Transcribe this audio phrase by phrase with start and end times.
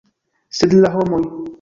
[0.61, 1.23] Sed la homoj!